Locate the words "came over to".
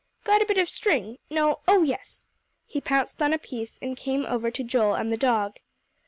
3.95-4.63